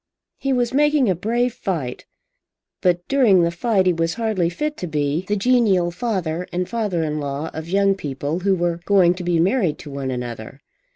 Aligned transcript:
He 0.39 0.51
was 0.51 0.73
making 0.73 1.07
a 1.11 1.15
brave 1.15 1.53
fight; 1.53 2.07
but 2.81 3.07
during 3.07 3.43
the 3.43 3.51
fight 3.51 3.85
he 3.85 3.93
was 3.93 4.15
hardly 4.15 4.49
fit 4.49 4.75
to 4.77 4.87
be 4.87 5.25
the 5.27 5.35
genial 5.35 5.91
father 5.91 6.47
and 6.51 6.67
father 6.67 7.03
in 7.03 7.19
law 7.19 7.51
of 7.53 7.69
young 7.69 7.93
people 7.93 8.39
who 8.39 8.55
were 8.55 8.79
going 8.85 9.13
to 9.13 9.23
be 9.23 9.39
married 9.39 9.77
to 9.77 9.91
one 9.91 10.09
another. 10.09 10.61